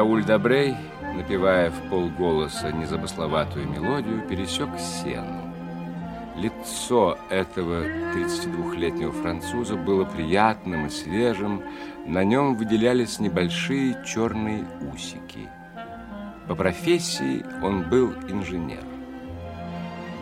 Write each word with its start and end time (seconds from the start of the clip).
Рауль 0.00 0.24
Добрей, 0.24 0.76
напевая 1.14 1.70
в 1.70 1.90
полголоса 1.90 2.72
незамысловатую 2.72 3.68
мелодию, 3.68 4.26
пересек 4.26 4.70
сену. 4.78 5.52
Лицо 6.36 7.18
этого 7.28 7.84
32-летнего 8.14 9.12
француза 9.12 9.76
было 9.76 10.06
приятным 10.06 10.86
и 10.86 10.88
свежим, 10.88 11.62
на 12.06 12.24
нем 12.24 12.54
выделялись 12.54 13.20
небольшие 13.20 14.02
черные 14.06 14.64
усики. 14.90 15.50
По 16.48 16.54
профессии 16.54 17.44
он 17.62 17.82
был 17.82 18.14
инженер. 18.26 18.86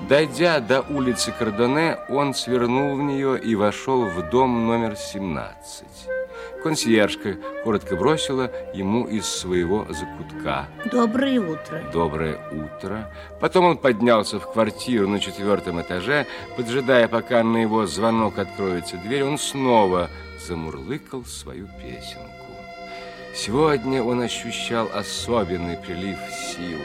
Дойдя 0.09 0.59
до 0.59 0.81
улицы 0.81 1.31
Кардоне, 1.31 1.99
он 2.09 2.35
свернул 2.35 2.97
в 2.97 3.01
нее 3.01 3.39
и 3.39 3.55
вошел 3.55 4.07
в 4.07 4.29
дом 4.29 4.67
номер 4.67 4.97
17. 4.97 6.18
Консьержка 6.63 7.37
коротко 7.63 7.95
бросила 7.95 8.51
ему 8.75 9.07
из 9.07 9.27
своего 9.27 9.87
закутка. 9.91 10.69
Доброе 10.91 11.41
утро. 11.41 11.83
Доброе 11.93 12.39
утро. 12.51 13.13
Потом 13.41 13.65
он 13.65 13.79
поднялся 13.79 14.41
в 14.41 14.53
квартиру 14.53 15.07
на 15.09 15.21
четвертом 15.21 15.81
этаже. 15.81 16.27
Поджидая, 16.57 17.07
пока 17.07 17.43
на 17.45 17.59
его 17.59 17.87
звонок 17.87 18.39
откроется 18.39 18.97
дверь, 18.97 19.23
он 19.23 19.39
снова 19.39 20.11
замурлыкал 20.47 21.25
свою 21.25 21.69
песенку. 21.81 22.29
Сегодня 23.35 24.03
он 24.03 24.21
ощущал 24.21 24.89
особенный 24.93 25.77
прилив 25.77 26.19
сил. 26.33 26.81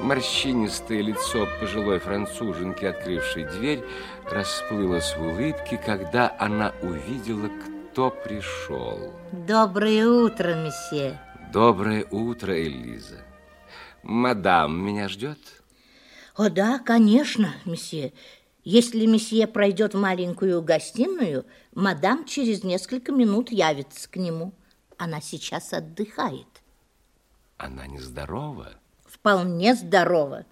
Морщинистое 0.00 1.02
лицо 1.02 1.46
пожилой 1.60 1.98
француженки, 1.98 2.84
открывшей 2.84 3.44
дверь, 3.44 3.84
расплылось 4.30 5.14
в 5.16 5.22
улыбке, 5.22 5.78
когда 5.84 6.34
она 6.38 6.72
увидела, 6.82 7.48
кто 7.48 7.73
кто 7.94 8.10
пришел. 8.10 9.12
Доброе 9.30 10.08
утро, 10.08 10.56
месье. 10.56 11.20
Доброе 11.52 12.04
утро, 12.10 12.52
Элиза. 12.60 13.20
Мадам 14.02 14.84
меня 14.84 15.08
ждет? 15.08 15.38
О, 16.34 16.50
да, 16.50 16.80
конечно, 16.80 17.54
месье. 17.64 18.12
Если 18.64 19.06
месье 19.06 19.46
пройдет 19.46 19.94
в 19.94 20.00
маленькую 20.00 20.60
гостиную, 20.60 21.46
мадам 21.72 22.24
через 22.24 22.64
несколько 22.64 23.12
минут 23.12 23.52
явится 23.52 24.10
к 24.10 24.16
нему. 24.16 24.54
Она 24.98 25.20
сейчас 25.20 25.72
отдыхает. 25.72 26.48
Она 27.58 27.86
нездорова? 27.86 28.70
Вполне 29.06 29.76
здорова. 29.76 30.46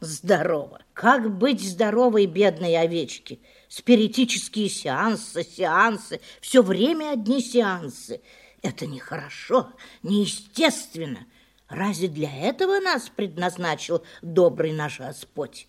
Здорово. 0.00 0.82
Как 0.92 1.34
быть 1.34 1.66
здоровой 1.66 2.26
бедной 2.26 2.76
овечке? 2.76 3.38
Спиритические 3.68 4.68
сеансы, 4.68 5.44
сеансы, 5.44 6.20
все 6.40 6.62
время 6.62 7.12
одни 7.12 7.40
сеансы. 7.40 8.20
Это 8.62 8.86
нехорошо, 8.86 9.72
неестественно. 10.02 11.26
Разве 11.68 12.08
для 12.08 12.34
этого 12.34 12.80
нас 12.80 13.10
предназначил 13.14 14.02
добрый 14.22 14.72
наш 14.72 14.98
Господь? 15.00 15.68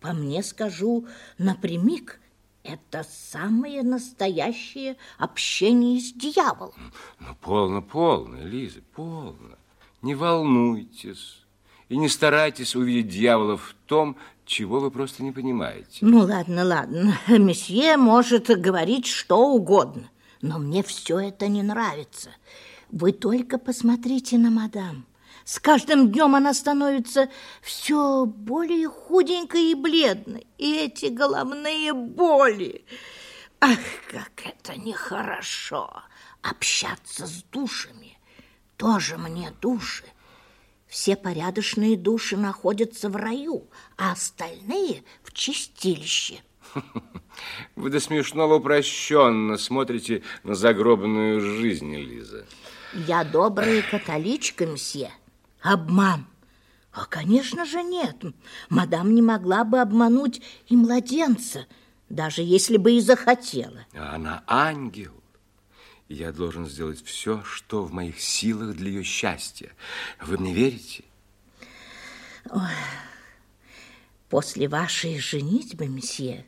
По 0.00 0.12
мне 0.12 0.42
скажу 0.42 1.06
напрямик, 1.38 2.20
это 2.62 3.04
самое 3.10 3.82
настоящее 3.82 4.96
общение 5.16 6.00
с 6.00 6.12
дьяволом. 6.12 6.92
Ну, 7.18 7.34
полно, 7.40 7.80
полно, 7.80 8.42
Лиза, 8.42 8.82
полно. 8.94 9.56
Не 10.02 10.14
волнуйтесь 10.14 11.42
и 11.88 11.96
не 11.96 12.08
старайтесь 12.08 12.76
увидеть 12.76 13.08
дьявола 13.08 13.56
в 13.56 13.74
том, 13.86 14.16
чего 14.44 14.80
вы 14.80 14.90
просто 14.90 15.22
не 15.22 15.32
понимаете. 15.32 15.98
Ну, 16.00 16.20
ладно, 16.20 16.64
ладно. 16.64 17.18
Месье 17.28 17.96
может 17.96 18.46
говорить 18.46 19.06
что 19.06 19.38
угодно, 19.38 20.10
но 20.40 20.58
мне 20.58 20.82
все 20.82 21.18
это 21.18 21.48
не 21.48 21.62
нравится. 21.62 22.30
Вы 22.90 23.12
только 23.12 23.58
посмотрите 23.58 24.38
на 24.38 24.50
мадам. 24.50 25.06
С 25.44 25.58
каждым 25.60 26.10
днем 26.10 26.34
она 26.34 26.52
становится 26.52 27.30
все 27.62 28.26
более 28.26 28.88
худенькой 28.88 29.70
и 29.70 29.74
бледной. 29.74 30.46
И 30.58 30.76
эти 30.76 31.06
головные 31.06 31.94
боли. 31.94 32.84
Ах, 33.60 33.78
как 34.10 34.46
это 34.46 34.78
нехорошо 34.78 36.02
общаться 36.42 37.26
с 37.26 37.42
душами. 37.44 38.18
Тоже 38.76 39.16
мне 39.16 39.52
души. 39.60 40.04
Все 40.88 41.16
порядочные 41.16 41.96
души 41.98 42.36
находятся 42.36 43.10
в 43.10 43.16
раю, 43.16 43.68
а 43.96 44.12
остальные 44.12 45.04
в 45.22 45.32
чистилище. 45.32 46.40
Вы 47.76 47.90
до 47.90 48.00
смешного 48.00 48.54
упрощенно 48.54 49.58
смотрите 49.58 50.22
на 50.42 50.54
загробную 50.54 51.40
жизнь, 51.40 51.94
Лиза. 51.94 52.46
Я 52.94 53.22
добрая 53.24 53.82
католичка, 53.82 54.66
мсье. 54.66 55.12
Обман. 55.60 56.26
А, 56.90 57.04
конечно 57.04 57.66
же, 57.66 57.82
нет. 57.82 58.16
Мадам 58.70 59.14
не 59.14 59.20
могла 59.20 59.64
бы 59.64 59.80
обмануть 59.80 60.40
и 60.68 60.76
младенца, 60.76 61.66
даже 62.08 62.42
если 62.42 62.78
бы 62.78 62.92
и 62.92 63.00
захотела. 63.00 63.84
А 63.92 64.14
она 64.14 64.42
ангел 64.46 65.17
я 66.08 66.32
должен 66.32 66.66
сделать 66.66 67.04
все, 67.04 67.42
что 67.44 67.82
в 67.82 67.92
моих 67.92 68.20
силах 68.20 68.74
для 68.76 68.90
ее 68.90 69.02
счастья. 69.02 69.70
Вы 70.20 70.38
мне 70.38 70.54
верите? 70.54 71.04
Ой, 72.50 72.60
после 74.28 74.68
вашей 74.68 75.18
женитьбы, 75.18 75.86
месье, 75.86 76.46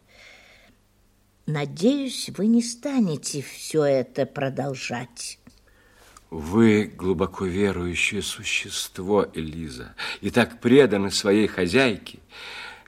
надеюсь, 1.47 2.31
вы 2.37 2.47
не 2.47 2.62
станете 2.62 3.43
все 3.43 3.84
это 3.84 4.25
продолжать. 4.25 5.38
Вы 6.31 6.84
глубоко 6.84 7.44
верующее 7.44 8.22
существо, 8.22 9.27
Элиза, 9.34 9.94
и 10.21 10.31
так 10.31 10.60
преданы 10.60 11.10
своей 11.10 11.48
хозяйке. 11.48 12.21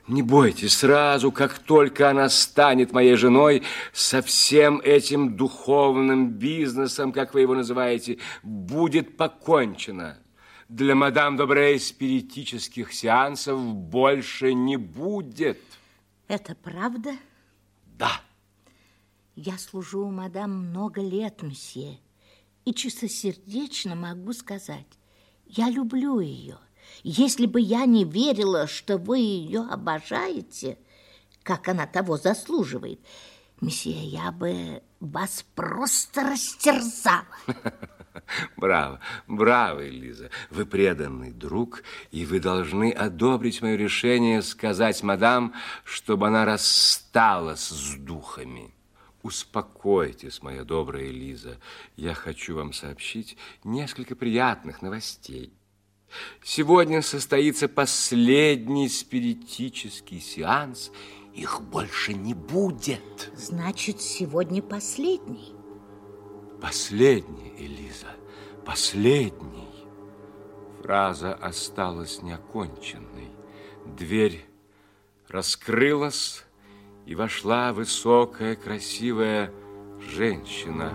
Не 0.07 0.21
бойтесь, 0.21 0.75
сразу, 0.75 1.31
как 1.31 1.59
только 1.59 2.09
она 2.09 2.27
станет 2.27 2.91
моей 2.91 3.15
женой, 3.15 3.63
со 3.93 4.21
всем 4.21 4.81
этим 4.83 5.37
духовным 5.37 6.31
бизнесом, 6.31 7.13
как 7.13 7.33
вы 7.33 7.41
его 7.41 7.55
называете, 7.55 8.17
будет 8.43 9.15
покончено. 9.15 10.17
Для 10.67 10.93
мадам 10.93 11.37
Добрей 11.37 11.79
спиритических 11.79 12.91
сеансов 12.91 13.61
больше 13.61 14.53
не 14.53 14.75
будет. 14.75 15.61
Это 16.27 16.53
правда? 16.55 17.13
Да. 17.85 18.11
Я 19.35 19.57
служу 19.57 20.07
у 20.07 20.11
мадам 20.11 20.67
много 20.67 21.01
лет, 21.01 21.43
месье, 21.43 21.99
и 22.65 22.73
чистосердечно 22.73 23.95
могу 23.95 24.33
сказать, 24.33 24.87
я 25.45 25.69
люблю 25.69 26.19
ее. 26.19 26.57
Если 27.01 27.45
бы 27.45 27.59
я 27.59 27.85
не 27.85 28.05
верила, 28.05 28.67
что 28.67 28.97
вы 28.97 29.19
ее 29.19 29.61
обожаете, 29.61 30.77
как 31.41 31.67
она 31.67 31.87
того 31.87 32.17
заслуживает, 32.17 32.99
месье, 33.61 33.93
я 33.93 34.31
бы 34.31 34.81
вас 34.99 35.45
просто 35.55 36.23
растерзала. 36.29 37.25
Браво, 38.57 38.99
браво, 39.27 39.87
Элиза. 39.87 40.29
Вы 40.49 40.65
преданный 40.65 41.31
друг, 41.31 41.83
и 42.11 42.25
вы 42.25 42.39
должны 42.39 42.91
одобрить 42.91 43.61
мое 43.61 43.75
решение 43.75 44.41
сказать 44.41 45.03
мадам, 45.03 45.53
чтобы 45.83 46.27
она 46.27 46.45
рассталась 46.45 47.67
с 47.67 47.95
духами. 47.95 48.73
Успокойтесь, 49.23 50.41
моя 50.41 50.63
добрая 50.63 51.05
Элиза. 51.05 51.57
Я 51.95 52.13
хочу 52.13 52.55
вам 52.55 52.73
сообщить 52.73 53.37
несколько 53.63 54.15
приятных 54.15 54.81
новостей. 54.81 55.53
Сегодня 56.43 57.01
состоится 57.01 57.67
последний 57.67 58.89
спиритический 58.89 60.19
сеанс. 60.19 60.91
Их 61.33 61.61
больше 61.61 62.13
не 62.13 62.33
будет. 62.33 63.31
Значит, 63.35 64.01
сегодня 64.01 64.61
последний? 64.61 65.53
Последний, 66.61 67.53
Элиза, 67.57 68.13
последний. 68.65 69.69
Фраза 70.81 71.33
осталась 71.33 72.21
неоконченной. 72.21 73.29
Дверь 73.97 74.45
раскрылась, 75.27 76.45
и 77.05 77.15
вошла 77.15 77.73
высокая, 77.73 78.55
красивая 78.55 79.51
женщина. 79.99 80.91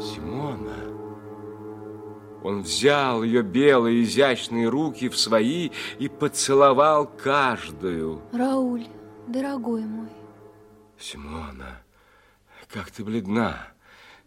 Симона. 0.00 0.83
Он 2.44 2.60
взял 2.60 3.22
ее 3.22 3.42
белые 3.42 4.02
изящные 4.02 4.68
руки 4.68 5.08
в 5.08 5.16
свои 5.16 5.70
и 5.98 6.08
поцеловал 6.10 7.06
каждую. 7.06 8.20
Рауль, 8.32 8.86
дорогой 9.26 9.80
мой. 9.86 10.10
Симона, 10.98 11.80
как 12.70 12.90
ты 12.90 13.02
бледна. 13.02 13.68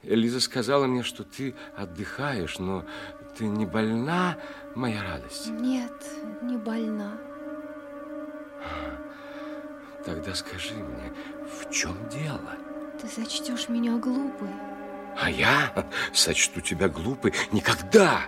Элиза 0.01 0.39
сказала 0.39 0.87
мне, 0.87 1.03
что 1.03 1.23
ты 1.23 1.53
отдыхаешь, 1.77 2.57
но 2.57 2.85
ты 3.37 3.45
не 3.45 3.67
больна, 3.67 4.39
моя 4.73 5.03
радость? 5.03 5.49
Нет, 5.51 6.03
не 6.41 6.57
больна. 6.57 7.19
Тогда 10.03 10.33
скажи 10.33 10.73
мне, 10.73 11.13
в 11.45 11.69
чем 11.69 11.95
дело? 12.09 12.55
Ты 12.99 13.07
сочтешь 13.07 13.69
меня 13.69 13.97
глупой. 13.97 14.49
А 15.19 15.29
я 15.29 15.71
сочту 16.13 16.61
тебя 16.61 16.87
глупой 16.87 17.33
никогда. 17.51 18.21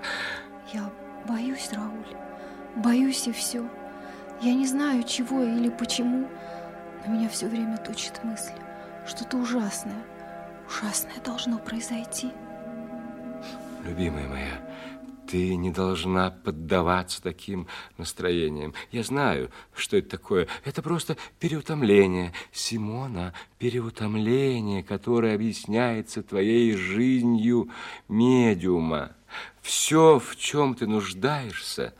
Я 0.74 0.90
боюсь, 1.28 1.70
Рауль. 1.72 2.18
Боюсь 2.76 3.28
и 3.28 3.32
все. 3.32 3.64
Я 4.42 4.54
не 4.54 4.66
знаю, 4.66 5.04
чего 5.04 5.44
или 5.44 5.70
почему, 5.70 6.28
но 7.06 7.14
меня 7.14 7.30
все 7.30 7.48
время 7.48 7.78
точит 7.78 8.24
мысль. 8.24 8.54
Что-то 9.08 9.38
ужасное, 9.38 10.02
ужасное 10.68 11.20
должно 11.24 11.60
произойти. 11.60 12.32
Любимая 13.84 14.28
моя, 14.28 14.60
ты 15.30 15.56
не 15.56 15.70
должна 15.70 16.32
поддаваться 16.32 17.22
таким 17.22 17.68
настроениям. 18.00 18.74
Я 18.92 19.04
знаю, 19.04 19.52
что 19.76 19.98
это 19.98 20.10
такое. 20.10 20.48
Это 20.66 20.82
просто 20.82 21.18
переутомление. 21.40 22.34
Симона, 22.52 23.36
переутомление, 23.60 24.84
которое 24.84 25.36
объясняется 25.36 26.24
твоей 26.24 26.76
жизнью 26.76 27.70
медиума. 28.08 29.16
Все, 29.62 30.18
в 30.18 30.36
чем 30.36 30.74
ты 30.74 30.88
нуждаешься, 30.88 31.94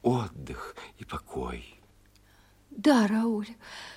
отдых 0.00 0.74
и 0.98 1.04
покой. 1.04 1.78
Да, 2.70 3.06
Рауль, 3.06 3.48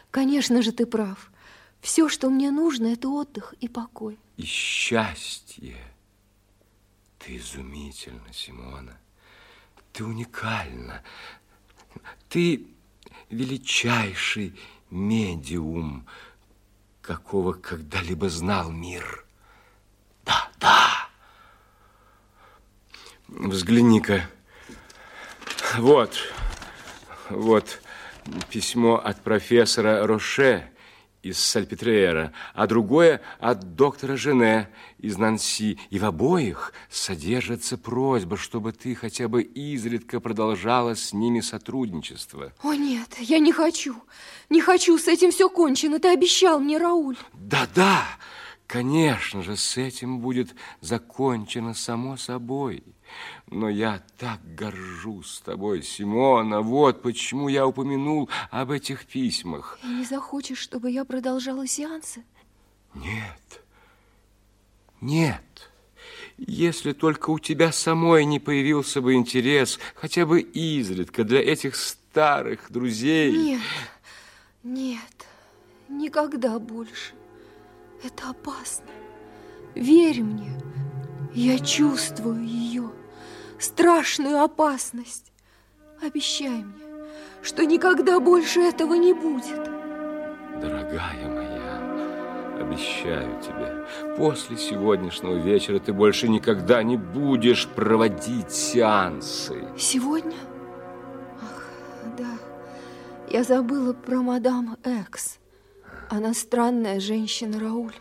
конечно 0.10 0.62
же 0.62 0.74
ты 0.74 0.86
прав. 0.86 1.32
Все, 1.80 2.10
что 2.10 2.30
мне 2.30 2.52
нужно, 2.52 2.88
это 2.88 3.08
отдых 3.08 3.56
и 3.62 3.70
покой. 3.70 4.20
И 4.36 4.44
счастье. 4.44 5.78
Ты 7.24 7.38
изумительна, 7.38 8.34
Симона. 8.34 8.98
Ты 9.94 10.04
уникальна. 10.04 11.04
Ты 12.30 12.66
величайший 13.30 14.60
медиум, 14.90 16.08
какого 17.02 17.54
когда-либо 17.54 18.30
знал 18.30 18.72
мир. 18.72 19.26
Да, 20.26 20.50
да. 20.60 21.10
Взгляни-ка. 23.28 24.28
Вот, 25.78 26.18
вот 27.30 27.82
письмо 28.50 28.96
от 28.96 29.22
профессора 29.22 30.06
Роше 30.08 30.70
из 31.24 31.40
Сальпетриера, 31.40 32.34
а 32.54 32.68
другое 32.68 33.22
от 33.40 33.76
доктора 33.76 34.18
Жене 34.18 34.70
из 34.98 35.18
Нанси. 35.18 35.80
И 35.90 36.00
в 36.00 36.06
обоих 36.06 36.74
содержится 36.90 37.78
просьба, 37.78 38.38
чтобы 38.38 38.72
ты 38.72 38.96
хотя 38.96 39.28
бы 39.28 39.44
изредка 39.44 40.20
продолжала 40.20 40.96
с 40.96 41.14
ними 41.14 41.42
сотрудничество. 41.42 42.54
О, 42.64 42.74
нет, 42.74 43.18
я 43.20 43.40
не 43.40 43.52
хочу. 43.52 43.96
Не 44.50 44.62
хочу, 44.62 44.98
с 44.98 45.08
этим 45.08 45.32
все 45.32 45.50
кончено. 45.50 46.00
Ты 46.00 46.10
обещал 46.10 46.60
мне, 46.60 46.78
Рауль. 46.78 47.18
Да-да, 47.34 48.04
конечно 48.68 49.44
же, 49.44 49.58
с 49.58 49.78
этим 49.78 50.20
будет 50.20 50.56
закончено 50.82 51.74
само 51.74 52.18
собой. 52.18 52.84
Но 53.48 53.70
я 53.70 54.02
так 54.18 54.40
горжусь 54.56 55.42
тобой, 55.44 55.84
Симона. 55.84 56.62
Вот 56.62 57.02
почему 57.02 57.50
я 57.50 57.68
упомянул 57.68 58.30
об 58.50 58.72
этих 58.72 59.06
письмах. 59.06 59.78
И 59.84 59.88
не 59.88 60.06
захочешь, 60.06 60.60
чтобы 60.60 60.90
я 60.92 61.06
продолжала 61.06 61.68
сеансы? 61.68 62.24
Нет, 62.94 63.62
нет. 65.02 65.72
Если 66.38 66.94
только 66.94 67.30
у 67.30 67.40
тебя 67.40 67.72
самой 67.72 68.26
не 68.26 68.40
появился 68.40 69.02
бы 69.02 69.14
интерес, 69.14 69.80
хотя 69.96 70.26
бы 70.26 70.42
изредка, 70.42 71.24
для 71.24 71.40
этих 71.40 71.76
старых 71.76 72.72
друзей. 72.72 73.32
Нет, 73.32 73.62
нет, 74.64 75.28
никогда 75.88 76.58
больше. 76.58 77.14
Это 78.04 78.32
опасно. 78.32 78.88
Верь 79.76 80.22
мне, 80.22 80.52
я 81.34 81.60
чувствую 81.60 82.44
ее 82.44 82.90
страшную 83.60 84.42
опасность. 84.42 85.32
Обещай 86.02 86.64
мне, 86.64 86.84
что 87.42 87.66
никогда 87.66 88.20
больше 88.20 88.60
этого 88.62 88.96
не 88.96 89.14
будет. 89.14 89.64
Дорогая 90.60 91.28
моя, 91.28 92.60
обещаю 92.60 93.42
тебе, 93.42 93.86
после 94.18 94.58
сегодняшнего 94.58 95.36
вечера 95.36 95.80
ты 95.80 95.94
больше 95.94 96.28
никогда 96.28 96.84
не 96.84 96.98
будешь 96.98 97.68
проводить 97.68 98.52
сеансы. 98.52 99.68
Сегодня? 99.78 100.38
Ах, 101.42 101.64
да. 102.18 102.38
Я 103.30 103.44
забыла 103.44 103.94
про 103.94 104.22
мадам 104.22 104.78
Экс. 104.84 105.38
Она 106.10 106.34
странная 106.34 107.00
женщина, 107.00 107.60
Рауль. 107.60 107.96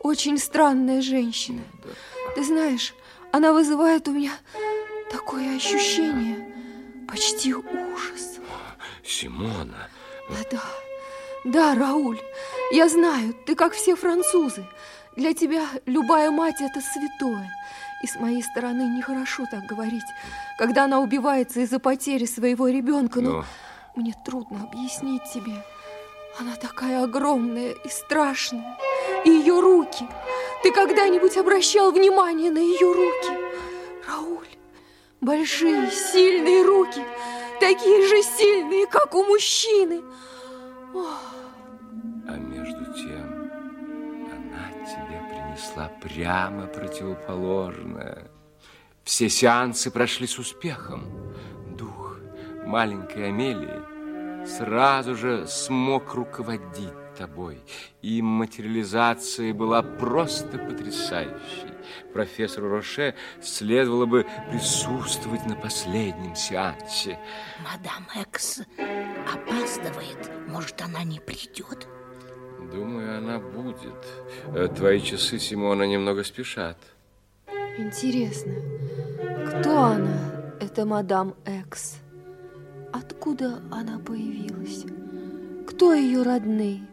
Очень 0.00 0.38
странная 0.38 1.02
женщина. 1.02 1.62
Да. 1.82 1.90
Ты 2.38 2.44
знаешь, 2.44 2.94
она 3.32 3.52
вызывает 3.52 4.06
у 4.06 4.12
меня 4.12 4.30
Такое 5.10 5.56
ощущение, 5.56 6.54
почти 7.08 7.52
ужас. 7.52 8.38
Симона. 9.04 9.88
Да-да, 10.30 10.62
да, 11.44 11.74
Рауль, 11.74 12.20
я 12.70 12.88
знаю, 12.88 13.34
ты 13.44 13.56
как 13.56 13.72
все 13.72 13.96
французы. 13.96 14.64
Для 15.16 15.34
тебя 15.34 15.66
любая 15.84 16.30
мать– 16.30 16.54
это 16.60 16.80
святое. 16.80 17.50
И 18.04 18.06
с 18.06 18.14
моей 18.20 18.44
стороны 18.44 18.82
нехорошо 18.82 19.44
так 19.50 19.64
говорить, 19.64 20.06
когда 20.58 20.84
она 20.84 21.00
убивается 21.00 21.58
из-за 21.58 21.80
потери 21.80 22.24
своего 22.24 22.68
ребенка. 22.68 23.20
Но, 23.20 23.30
но 23.32 23.44
мне 23.96 24.14
трудно 24.24 24.62
объяснить 24.62 25.24
тебе. 25.34 25.64
Она 26.38 26.54
такая 26.54 27.02
огромная 27.02 27.72
и 27.72 27.88
страшная. 27.88 28.78
И 29.24 29.30
ее 29.30 29.58
руки. 29.58 30.06
Ты 30.62 30.72
когда-нибудь 30.72 31.36
обращал 31.36 31.92
внимание 31.92 32.50
на 32.50 32.58
ее 32.58 32.92
руки? 32.92 33.32
Рауль, 34.06 34.46
Большие, 35.20 35.90
сильные 35.90 36.64
руки, 36.64 37.02
такие 37.60 38.06
же 38.06 38.22
сильные, 38.22 38.86
как 38.86 39.14
у 39.14 39.24
мужчины. 39.24 40.02
Ох. 40.94 41.20
А 42.28 42.36
между 42.36 42.84
тем 42.94 43.50
она 44.30 44.70
тебе 44.86 45.22
принесла 45.28 45.90
прямо 46.00 46.66
противоположное. 46.66 48.30
Все 49.04 49.28
сеансы 49.28 49.90
прошли 49.90 50.26
с 50.26 50.38
успехом. 50.38 51.04
Дух 51.76 52.18
маленькой 52.64 53.28
Амелии 53.28 54.46
сразу 54.46 55.14
же 55.14 55.46
смог 55.46 56.14
руководить 56.14 56.97
тобой. 57.18 57.60
И 58.00 58.22
материализация 58.22 59.52
была 59.52 59.82
просто 59.82 60.58
потрясающей. 60.58 61.72
Профессору 62.12 62.68
Роше 62.68 63.14
следовало 63.42 64.06
бы 64.06 64.26
присутствовать 64.50 65.44
на 65.46 65.56
последнем 65.56 66.34
сеансе. 66.36 67.18
Мадам 67.64 68.06
Экс 68.14 68.60
опаздывает. 69.34 70.30
Может, 70.48 70.80
она 70.82 71.02
не 71.02 71.18
придет? 71.18 71.88
Думаю, 72.72 73.18
она 73.18 73.38
будет. 73.38 74.06
Э, 74.54 74.68
твои 74.68 75.00
часы, 75.00 75.38
Симона, 75.38 75.84
немного 75.84 76.22
спешат. 76.24 76.76
Интересно, 77.78 78.54
кто 79.46 79.78
она, 79.82 80.18
эта 80.60 80.84
мадам 80.84 81.34
Экс? 81.46 81.98
Откуда 82.92 83.62
она 83.70 83.98
появилась? 83.98 84.84
Кто 85.78 85.94
ее 85.94 86.22
родные? 86.24 86.84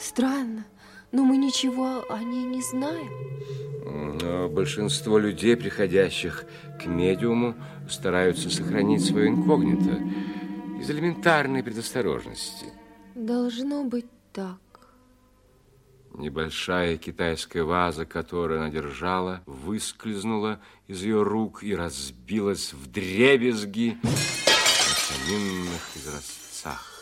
Странно, 0.00 0.64
но 1.12 1.22
мы 1.22 1.36
ничего 1.36 2.02
о 2.08 2.18
ней 2.22 2.46
не 2.46 2.62
знаем. 2.62 3.10
Но 4.22 4.48
большинство 4.48 5.18
людей, 5.18 5.54
приходящих 5.54 6.46
к 6.80 6.86
медиуму, 6.86 7.54
стараются 7.86 8.48
сохранить 8.48 9.04
свое 9.04 9.28
инкогнито 9.28 10.00
из 10.80 10.90
элементарной 10.90 11.62
предосторожности. 11.62 12.72
Должно 13.14 13.84
быть 13.84 14.06
так. 14.32 14.60
Небольшая 16.14 16.96
китайская 16.96 17.64
ваза, 17.64 18.06
которую 18.06 18.60
она 18.60 18.70
держала, 18.70 19.42
выскользнула 19.44 20.58
из 20.86 21.02
ее 21.02 21.22
рук 21.22 21.62
и 21.62 21.76
разбилась 21.76 22.72
в 22.72 22.90
дребезги 22.90 23.98
на 24.02 24.10
саминных 24.10 25.96
изразцах. 25.96 26.93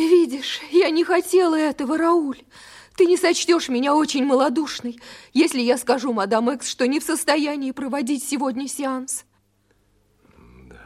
Ты 0.00 0.08
видишь, 0.08 0.60
я 0.70 0.88
не 0.88 1.04
хотела 1.04 1.56
этого, 1.56 1.98
Рауль. 1.98 2.38
Ты 2.96 3.04
не 3.04 3.18
сочтешь 3.18 3.68
меня 3.68 3.94
очень 3.94 4.24
малодушной, 4.24 4.98
если 5.34 5.60
я 5.60 5.76
скажу 5.76 6.14
мадам 6.14 6.48
Экс, 6.48 6.70
что 6.70 6.86
не 6.86 7.00
в 7.00 7.02
состоянии 7.02 7.70
проводить 7.72 8.24
сегодня 8.24 8.66
сеанс. 8.66 9.26
Да, 10.70 10.80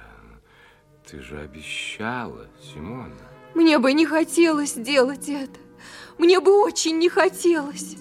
ты 1.09 1.21
же 1.21 1.39
обещала, 1.39 2.49
Симона. 2.61 3.15
Мне 3.55 3.79
бы 3.79 3.93
не 3.93 4.05
хотелось 4.05 4.75
делать 4.75 5.29
это. 5.29 5.61
Мне 6.19 6.41
бы 6.41 6.61
очень 6.61 6.99
не 6.99 7.09
хотелось. 7.09 7.95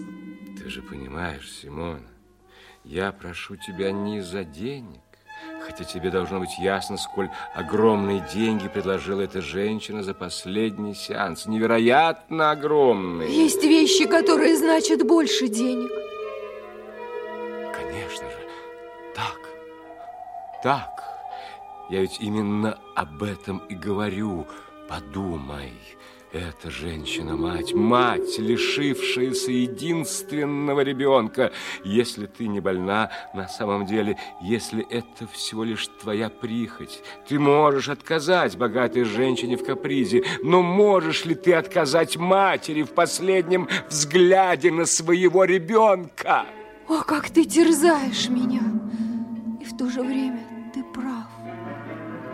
Ты 0.58 0.68
же 0.68 0.82
понимаешь, 0.82 1.52
Симона, 1.52 2.10
я 2.84 3.12
прошу 3.12 3.56
тебя 3.56 3.92
не 3.92 4.22
за 4.22 4.44
денег, 4.44 5.03
Хотя 5.66 5.86
тебе 5.86 6.12
должно 6.12 6.40
быть 6.40 6.58
ясно, 6.60 6.98
сколь 6.98 7.30
огромные 7.56 8.26
деньги 8.34 8.68
предложила 8.68 9.22
эта 9.22 9.42
женщина 9.42 10.04
за 10.04 10.14
последний 10.14 10.94
сеанс. 10.94 11.46
Невероятно 11.46 12.52
огромные. 12.52 13.34
Есть 13.34 13.64
вещи, 13.64 14.06
которые 14.06 14.58
значат 14.58 15.06
больше 15.08 15.48
денег. 15.48 15.90
Конечно 17.74 18.30
же, 18.30 18.38
так. 19.16 19.40
так. 20.62 21.04
Я 21.90 22.02
ведь 22.02 22.20
именно 22.20 22.78
об 22.96 23.24
этом 23.24 23.60
и 23.70 23.76
говорю. 23.76 24.46
Подумай, 24.90 25.72
эта 26.34 26.72
женщина-мать, 26.72 27.74
мать, 27.74 28.40
лишившаяся 28.40 29.52
единственного 29.52 30.82
ребенка. 30.82 31.52
Если 31.84 32.26
ты 32.26 32.48
не 32.48 32.60
больна, 32.60 33.12
на 33.34 33.48
самом 33.48 33.86
деле, 33.86 34.18
если 34.42 34.86
это 34.90 35.28
всего 35.28 35.64
лишь 35.64 35.88
твоя 36.02 36.30
прихоть, 36.30 37.04
ты 37.28 37.40
можешь 37.40 37.90
отказать 37.90 38.58
богатой 38.58 39.04
женщине 39.04 39.58
в 39.58 39.64
капризе, 39.64 40.24
но 40.42 40.64
можешь 40.64 41.26
ли 41.26 41.36
ты 41.36 41.54
отказать 41.54 42.18
матери 42.18 42.82
в 42.82 42.94
последнем 42.94 43.70
взгляде 43.90 44.72
на 44.72 44.86
своего 44.86 45.44
ребенка? 45.44 46.46
О, 46.88 47.02
как 47.04 47.30
ты 47.30 47.46
терзаешь 47.46 48.28
меня! 48.30 48.62
И 49.62 49.66
в 49.66 49.78
то 49.78 49.88
же 49.90 50.02
время 50.02 50.40
ты 50.74 50.84
прав. 50.84 51.28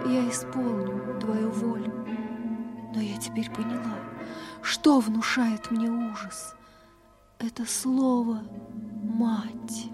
Я 0.05 0.27
исполню 0.29 1.19
твою 1.19 1.51
волю. 1.51 1.78
Но 2.93 3.01
я 3.01 3.17
теперь 3.17 3.49
поняла, 3.51 3.97
что 4.61 4.99
внушает 4.99 5.69
мне 5.71 5.89
ужас. 5.89 6.55
Это 7.37 7.65
слово 7.65 8.41
«мать». 9.03 9.89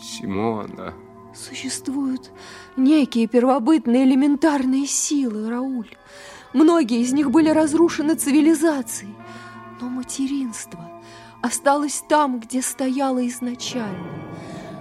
Симона. 0.00 0.94
Существуют 1.34 2.32
некие 2.76 3.26
первобытные 3.26 4.04
элементарные 4.04 4.86
силы, 4.86 5.50
Рауль. 5.50 5.90
Многие 6.54 7.00
из 7.00 7.12
них 7.12 7.30
были 7.30 7.50
разрушены 7.50 8.14
цивилизацией. 8.14 9.14
Но 9.80 9.90
материнство 9.90 10.80
осталось 11.42 12.02
там, 12.08 12.40
где 12.40 12.62
стояло 12.62 13.26
изначально. 13.28 14.08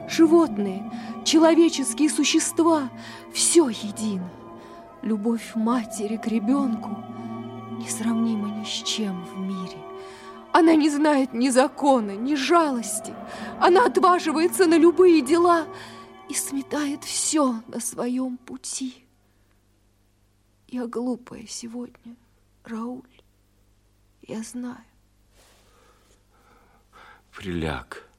Животные, 0.10 0.90
человеческие 1.26 2.10
существа– 2.10 2.90
все 3.34 3.68
едино. 3.68 4.30
Любовь 5.02 5.52
матери 5.56 6.16
к 6.16 6.28
ребенку– 6.28 6.98
несравнима 7.72 8.50
ни 8.50 8.64
с 8.64 8.84
чем 8.84 9.24
в 9.26 9.38
мире. 9.38 9.78
Она 10.54 10.76
не 10.76 10.90
знает 10.90 11.34
ни 11.34 11.50
закона, 11.50 12.16
ни 12.16 12.36
жалости. 12.36 13.14
Она 13.60 13.86
отваживается 13.86 14.68
на 14.68 14.78
любые 14.78 15.22
дела 15.22 15.68
и 16.30 16.34
сметает 16.34 17.04
все 17.04 17.62
на 17.68 17.80
своем 17.80 18.38
пути. 18.38 19.06
Я 20.68 20.88
глупая 20.88 21.46
сегодня, 21.48 22.16
Рауль. 22.64 23.22
Я 24.22 24.42
знаю. 24.44 24.84
Приляг 27.36 28.10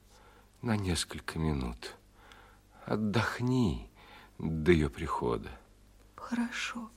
на 0.61 0.77
несколько 0.77 1.39
минут. 1.39 1.95
Отдохни 2.85 3.89
до 4.37 4.71
ее 4.71 4.89
прихода. 4.89 5.49
Хорошо. 6.15 6.89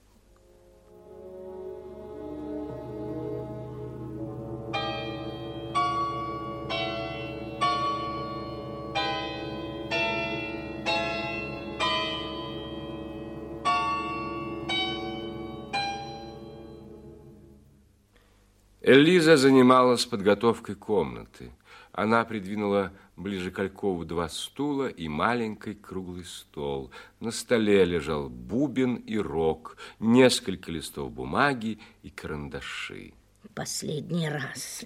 Элиза 18.83 19.37
занималась 19.37 20.07
подготовкой 20.07 20.75
комнаты. 20.75 21.53
Она 21.93 22.25
придвинула 22.25 22.93
ближе 23.15 23.51
к 23.51 23.59
Алькову 23.59 24.07
два 24.07 24.29
стула 24.31 24.89
и 24.89 25.07
маленький 25.07 25.75
круглый 25.75 26.25
стол. 26.25 26.91
На 27.19 27.31
столе 27.31 27.85
лежал 27.85 28.31
бубен 28.31 28.97
и 28.97 29.19
рог, 29.19 29.77
несколько 29.99 30.73
листов 30.73 31.13
бумаги 31.13 31.79
и 32.03 32.09
карандаши. 32.09 33.13
Последний 33.55 34.31
раз, 34.31 34.85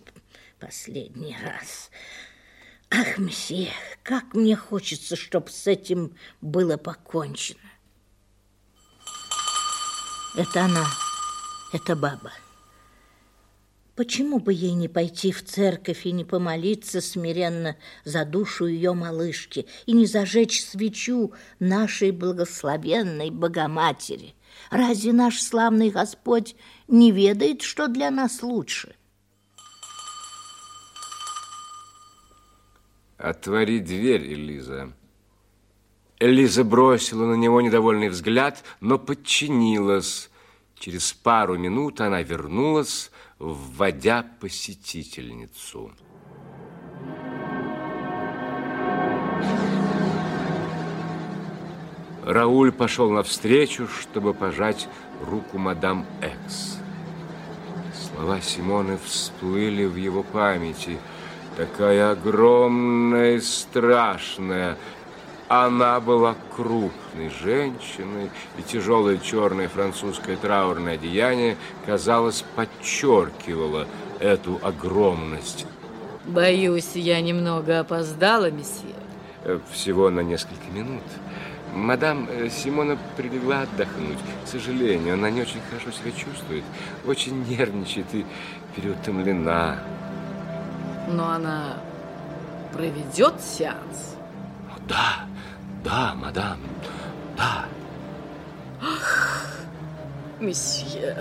последний 0.58 1.36
раз. 1.44 1.90
Ах, 2.90 3.18
месье, 3.18 3.70
как 4.02 4.34
мне 4.34 4.56
хочется, 4.56 5.14
чтобы 5.14 5.50
с 5.50 5.68
этим 5.68 6.16
было 6.40 6.76
покончено. 6.76 7.60
Это 10.36 10.64
она, 10.64 10.84
это 11.72 11.94
баба. 11.94 12.32
Почему 13.96 14.40
бы 14.40 14.52
ей 14.52 14.72
не 14.72 14.88
пойти 14.88 15.30
в 15.30 15.44
церковь 15.44 16.04
и 16.04 16.10
не 16.10 16.24
помолиться 16.24 17.00
смиренно 17.00 17.76
за 18.04 18.24
душу 18.24 18.66
ее 18.66 18.92
малышки 18.92 19.66
и 19.86 19.92
не 19.92 20.06
зажечь 20.06 20.64
свечу 20.64 21.32
нашей 21.60 22.10
благословенной 22.10 23.30
Богоматери? 23.30 24.34
Разве 24.70 25.12
наш 25.12 25.40
славный 25.40 25.90
Господь 25.90 26.56
не 26.88 27.12
ведает, 27.12 27.62
что 27.62 27.86
для 27.86 28.10
нас 28.10 28.42
лучше? 28.42 28.96
Отвори 33.16 33.78
дверь, 33.78 34.32
Элиза. 34.34 34.92
Элиза 36.18 36.64
бросила 36.64 37.26
на 37.26 37.34
него 37.34 37.60
недовольный 37.60 38.08
взгляд, 38.08 38.64
но 38.80 38.98
подчинилась. 38.98 40.30
Через 40.84 41.14
пару 41.14 41.56
минут 41.56 42.02
она 42.02 42.20
вернулась, 42.20 43.10
вводя 43.38 44.22
посетительницу. 44.38 45.90
Рауль 52.22 52.70
пошел 52.70 53.10
навстречу, 53.10 53.88
чтобы 53.88 54.34
пожать 54.34 54.86
руку 55.22 55.56
мадам 55.56 56.04
Экс. 56.20 56.76
Слова 57.94 58.42
Симоны 58.42 58.98
всплыли 58.98 59.86
в 59.86 59.96
его 59.96 60.22
памяти. 60.22 60.98
Такая 61.56 62.10
огромная 62.10 63.36
и 63.36 63.40
страшная– 63.40 64.76
она 65.48 66.00
была 66.00 66.34
крупной 66.54 67.30
женщиной, 67.42 68.30
и 68.58 68.62
тяжелое 68.62 69.18
черное 69.18 69.68
французское 69.68 70.36
траурное 70.36 70.94
одеяние, 70.94 71.56
казалось, 71.86 72.44
подчеркивало 72.56 73.86
эту 74.20 74.58
огромность. 74.62 75.66
Боюсь, 76.24 76.92
я 76.94 77.20
немного 77.20 77.80
опоздала, 77.80 78.50
месье. 78.50 78.94
Э, 79.42 79.60
всего 79.70 80.08
на 80.08 80.20
несколько 80.20 80.66
минут. 80.72 81.02
Мадам 81.74 82.26
э, 82.30 82.48
Симона 82.48 82.96
прилегла 83.16 83.62
отдохнуть. 83.62 84.18
К 84.44 84.48
сожалению, 84.48 85.14
она 85.14 85.28
не 85.28 85.42
очень 85.42 85.60
хорошо 85.68 85.90
себя 85.90 86.12
чувствует, 86.12 86.64
очень 87.06 87.44
нервничает 87.44 88.06
и 88.14 88.24
переутомлена. 88.74 89.80
Но 91.08 91.28
она 91.28 91.76
проведет 92.72 93.34
сеанс? 93.42 94.16
Да, 94.88 95.26
да, 95.84 96.14
мадам, 96.14 96.58
да. 97.36 97.66
Ах, 98.82 99.50
месье, 100.40 101.16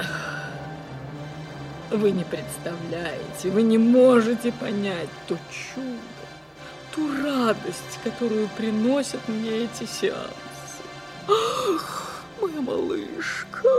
вы 1.91 2.11
не 2.11 2.23
представляете, 2.23 3.49
вы 3.49 3.61
не 3.61 3.77
можете 3.77 4.51
понять 4.53 5.09
то 5.27 5.37
чудо, 5.51 6.23
ту 6.95 7.09
радость, 7.23 7.99
которую 8.03 8.47
приносят 8.57 9.27
мне 9.27 9.65
эти 9.65 9.85
сеансы. 9.85 10.31
Ах, 11.27 12.23
моя 12.41 12.61
малышка, 12.61 13.69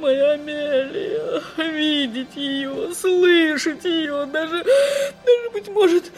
моя 0.00 0.32
Амелия, 0.32 1.42
видеть 1.56 2.34
ее, 2.34 2.92
слышать 2.94 3.84
ее, 3.84 4.26
даже, 4.26 4.64
даже, 4.64 5.50
быть 5.52 5.68
может, 5.68 6.12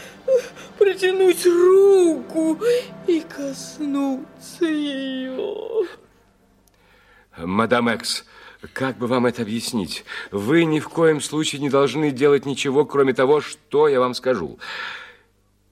протянуть 0.79 1.45
руку 1.47 2.59
и 3.07 3.21
коснуться 3.21 4.65
ее. 4.65 5.87
Мадам 7.37 7.89
Экс, 7.89 8.25
как 8.73 8.97
бы 8.99 9.07
вам 9.07 9.27
это 9.27 9.43
объяснить? 9.43 10.05
Вы 10.31 10.65
ни 10.65 10.81
в 10.81 10.89
коем 10.89 11.21
случае 11.21 11.61
не 11.61 11.71
должны 11.71 12.11
делать 12.11 12.47
ничего, 12.47 12.85
кроме 12.85 13.13
того, 13.13 13.41
что 13.41 13.89
я 13.89 14.01
вам 14.01 14.15
скажу. 14.15 14.59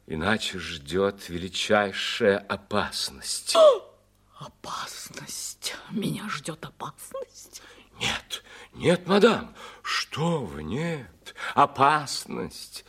Иначе 0.06 0.58
ждет 0.58 1.28
величайшая 1.28 2.38
опасность. 2.38 3.56
Опасность? 4.38 5.74
Меня 5.90 6.28
ждет 6.28 6.62
опасность? 6.64 7.62
Нет, 7.98 8.42
нет, 8.74 9.06
мадам. 9.06 9.54
Что 9.82 10.44
вы, 10.44 10.62
нет. 10.62 11.34
Опасность 11.54 12.84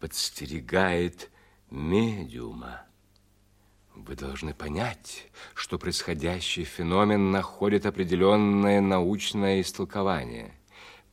подстерегает 0.00 1.30
медиума. 1.70 2.82
Вы 3.94 4.16
должны 4.16 4.54
понять, 4.54 5.26
что 5.54 5.78
происходящий 5.78 6.64
феномен 6.64 7.30
находит 7.30 7.86
определенное 7.86 8.80
научное 8.80 9.60
истолкование. 9.60 10.54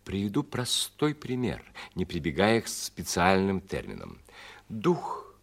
Приведу 0.03 0.43
простой 0.43 1.13
пример, 1.13 1.61
не 1.95 2.05
прибегая 2.05 2.61
к 2.61 2.67
специальным 2.67 3.59
терминам. 3.59 4.19
Дух, 4.69 5.35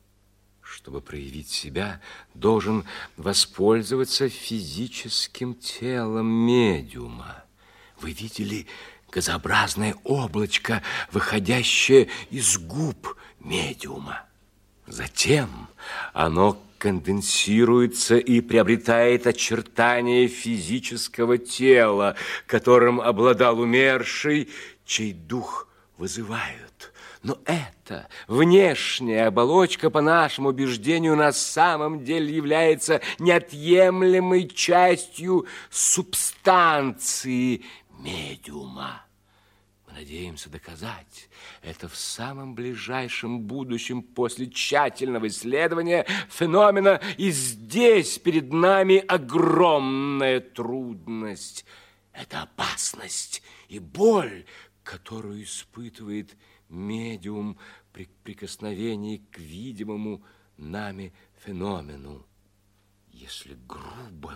чтобы 0.63 1.03
проявить 1.03 1.51
себя, 1.51 2.01
должен 2.33 2.85
воспользоваться 3.17 4.29
физическим 4.29 5.55
телом 5.55 6.27
медиума. 6.27 7.45
Вы 8.01 8.13
видели 8.13 8.67
газообразное 9.11 9.95
облачко, 10.03 10.83
выходящее 11.13 12.09
из 12.31 12.59
губ 12.59 13.17
медиума. 13.39 14.25
Затем 14.87 15.69
оно 16.13 16.59
конденсируется 16.79 18.17
и 18.17 18.41
приобретает 18.41 19.27
очертания 19.27 20.29
физического 20.29 21.39
тела, 21.39 22.15
которым 22.47 23.01
обладал 23.01 23.59
умерший, 23.61 24.51
чей 24.85 25.15
дух 25.15 25.69
вызывают. 25.97 26.93
Но 27.23 27.39
эта 27.47 28.09
внешняя 28.29 29.29
оболочка, 29.29 29.89
по 29.89 30.03
нашему 30.03 30.51
убеждению, 30.51 31.17
на 31.17 31.33
самом 31.33 32.05
деле 32.05 32.37
является 32.37 33.01
неотъемлемой 33.19 34.47
частью 34.47 35.47
субстанции 35.71 37.65
медиума. 37.99 39.05
Надеемся 39.95 40.51
доказать 40.51 41.29
это 41.63 41.89
в 41.89 41.95
самом 41.95 42.57
ближайшем 42.57 43.43
будущем 43.43 44.03
после 44.03 44.51
тщательного 44.51 45.29
исследования 45.29 46.05
феномена. 46.29 47.01
И 47.17 47.31
здесь 47.31 48.19
перед 48.19 48.53
нами 48.53 48.97
огромная 48.97 50.41
трудность. 50.41 51.65
Это 52.13 52.43
опасность 52.43 53.41
и 53.69 53.79
боль, 53.79 54.47
которую 54.83 55.45
испытывает 55.45 56.37
медиум 56.69 57.57
при 57.93 58.09
прикосновении 58.25 59.19
к 59.31 59.39
видимому 59.39 60.25
нами 60.57 61.15
феномену. 61.45 62.27
Если 63.13 63.57
грубо 63.69 64.35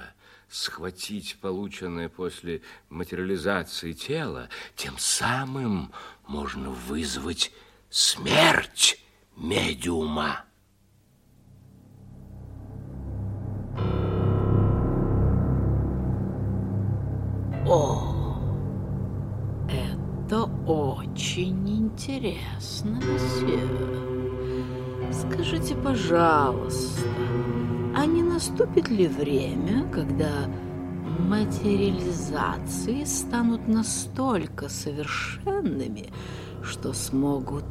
схватить 0.49 1.39
полученное 1.41 2.09
после 2.09 2.63
материализации 2.89 3.93
тело, 3.93 4.49
тем 4.77 4.97
самым 4.99 5.93
можно 6.27 6.71
вызвать 6.71 7.53
смерть 7.91 9.01
медиума. 9.37 10.45
О, 17.67 18.15
это 19.69 20.45
очень 20.67 21.69
интересно, 21.69 22.97
месье. 22.97 23.61
Скажите, 25.13 25.75
пожалуйста, 25.77 27.03
а 27.99 28.07
не 28.07 28.23
наступит 28.23 28.89
ли 28.91 29.09
время, 29.09 29.85
когда 29.93 30.47
материализации 31.19 33.03
станут 33.03 33.67
настолько 33.67 34.69
совершенными, 34.69 36.11
что 36.63 36.93
смогут 36.93 37.65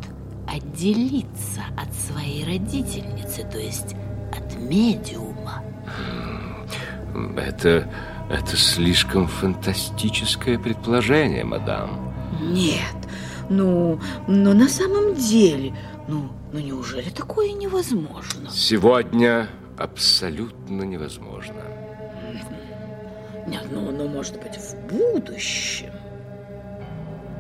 отделиться 0.46 1.62
от 1.78 1.94
своей 1.94 2.44
родительницы, 2.44 3.48
то 3.50 3.58
есть 3.58 3.96
от 4.38 4.60
медиума? 4.60 5.64
Это, 7.38 7.90
это 8.30 8.58
слишком 8.58 9.28
фантастическое 9.28 10.60
предположение, 10.60 11.46
мадам. 11.46 12.14
Нет, 12.42 12.98
ну, 13.50 13.98
но 14.28 14.54
на 14.54 14.68
самом 14.68 15.16
деле, 15.16 15.74
ну, 16.10 16.28
ну 16.52 16.60
неужели 16.60 17.10
такое 17.12 17.54
невозможно? 17.54 18.50
Сегодня 18.52 19.48
абсолютно 19.78 20.84
невозможно. 20.84 21.64
Нет, 23.48 23.66
ну, 23.72 23.92
ну, 23.92 24.08
может 24.08 24.42
быть, 24.42 24.58
в 24.58 24.76
будущем. 24.88 25.92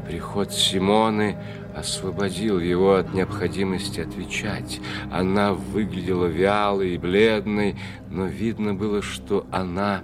Приход 0.07 0.53
Симоны 0.53 1.37
освободил 1.75 2.59
его 2.59 2.95
от 2.95 3.13
необходимости 3.13 3.99
отвечать. 3.99 4.79
Она 5.11 5.53
выглядела 5.53 6.25
вялой 6.25 6.95
и 6.95 6.97
бледной, 6.97 7.75
но 8.09 8.25
видно 8.25 8.73
было, 8.73 9.01
что 9.01 9.45
она 9.51 10.01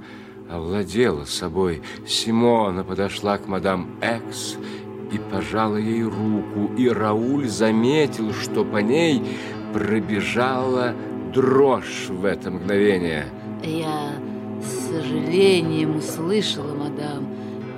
овладела 0.52 1.24
собой. 1.24 1.82
Симона 2.06 2.84
подошла 2.84 3.38
к 3.38 3.48
мадам 3.48 3.98
Экс 4.02 4.58
и 5.12 5.18
пожала 5.18 5.78
ей 5.78 6.04
руку, 6.04 6.74
и 6.78 6.90
Рауль 6.90 7.48
заметил, 7.48 8.34
что 8.34 8.66
по 8.66 8.78
ней 8.78 9.24
пробежала 9.74 10.94
дрожь 11.34 12.08
в 12.10 12.26
это 12.26 12.52
мгновение. 12.52 13.26
Я 13.64 14.12
с 14.62 14.88
сожалением 14.88 15.98
услышала, 15.98 16.74
мадам, 16.76 17.28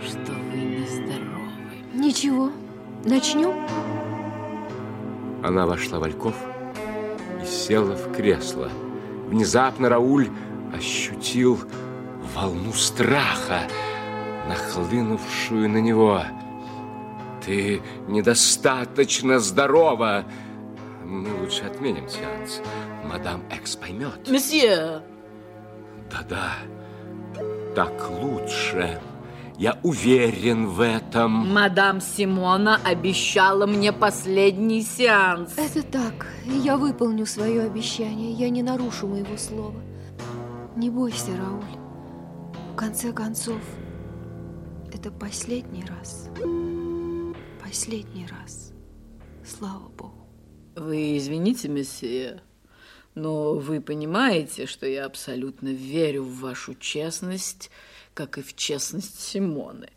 что 0.03 0.33
вы 0.51 0.57
нездоровы. 0.57 1.83
Ничего, 1.93 2.51
начнем? 3.05 3.65
Она 5.43 5.65
вошла 5.65 5.99
в 5.99 6.03
Альков 6.03 6.35
и 7.41 7.45
села 7.45 7.95
в 7.95 8.11
кресло. 8.13 8.69
Внезапно 9.27 9.89
Рауль 9.89 10.29
ощутил 10.75 11.59
волну 12.35 12.73
страха, 12.73 13.61
нахлынувшую 14.49 15.69
на 15.69 15.77
него. 15.77 16.21
Ты 17.45 17.81
недостаточно 18.07 19.39
здорова. 19.39 20.25
Мы 21.03 21.29
лучше 21.41 21.63
отменим 21.63 22.09
сеанс. 22.09 22.61
Мадам 23.05 23.43
Экс 23.49 23.75
поймет. 23.75 24.27
Месье! 24.29 25.01
Да-да, 26.11 26.53
так 27.75 28.09
лучше. 28.21 28.99
Я 29.57 29.79
уверен 29.83 30.67
в 30.67 30.81
этом. 30.81 31.53
Мадам 31.53 32.01
Симона 32.01 32.77
обещала 32.83 33.65
мне 33.65 33.93
последний 33.93 34.81
сеанс. 34.81 35.53
Это 35.57 35.81
так. 35.81 36.27
Я 36.45 36.75
выполню 36.75 37.25
свое 37.25 37.63
обещание. 37.63 38.31
Я 38.31 38.49
не 38.49 38.63
нарушу 38.63 39.07
моего 39.07 39.37
слова. 39.37 39.81
Не 40.75 40.89
бойся, 40.89 41.31
Рауль. 41.37 41.63
В 42.73 42.75
конце 42.75 43.13
концов, 43.13 43.61
это 44.93 45.09
последний 45.09 45.85
раз. 45.85 46.29
Последний 47.63 48.27
раз. 48.27 48.73
Слава 49.45 49.87
Богу. 49.97 50.27
Вы 50.75 51.17
извините, 51.17 51.69
месье, 51.69 52.41
но 53.15 53.53
вы 53.53 53.81
понимаете, 53.81 54.65
что 54.67 54.85
я 54.85 55.05
абсолютно 55.05 55.69
верю 55.69 56.23
в 56.23 56.39
вашу 56.41 56.75
честность, 56.75 57.71
как 58.13 58.37
и 58.37 58.41
в 58.41 58.55
честность 58.55 59.19
Симоны. 59.19 59.89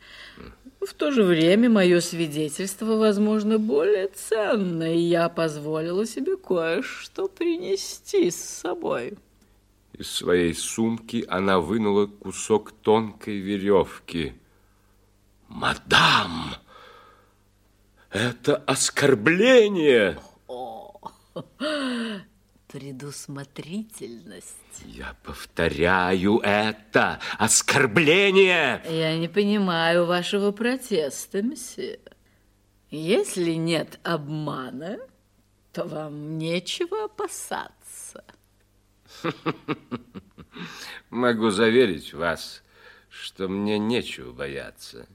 В 0.81 0.95
то 0.95 1.11
же 1.11 1.25
время 1.25 1.69
мое 1.69 2.01
свидетельство, 2.01 2.97
возможно, 2.97 3.59
более 3.59 4.09
ценно, 4.09 4.95
и 4.95 5.01
я 5.01 5.29
позволила 5.29 6.07
себе 6.07 6.37
кое-что 6.37 7.29
принести 7.29 8.31
с 8.31 8.37
собой. 8.37 9.19
Из 9.93 10.09
своей 10.09 10.55
сумки 10.55 11.25
она 11.29 11.59
вынула 11.59 12.07
кусок 12.07 12.71
тонкой 12.71 13.39
веревки. 13.39 14.35
«Мадам, 15.49 16.55
это 18.11 18.57
оскорбление!» 18.57 20.19
Предусмотрительность. 22.69 24.57
Я 24.85 25.17
повторяю, 25.25 26.39
это 26.41 27.19
оскорбление! 27.39 28.83
Я 28.87 29.17
не 29.17 29.27
понимаю 29.29 30.05
вашего 30.05 30.53
протеста, 30.53 31.41
месье. 31.41 31.99
Если 32.91 33.53
нет 33.53 33.99
обмана, 34.03 34.99
то 35.73 35.85
вам 35.85 36.37
нечего 36.37 37.05
опасаться. 37.05 38.25
Могу 41.11 41.51
заверить 41.51 42.13
вас, 42.13 42.63
что 43.09 43.49
мне 43.49 43.79
нечего 43.79 44.33
бояться. 44.33 45.09